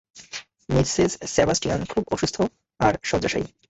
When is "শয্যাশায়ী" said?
3.03-3.47